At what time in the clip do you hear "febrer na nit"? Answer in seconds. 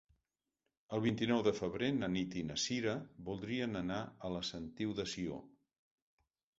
1.57-2.39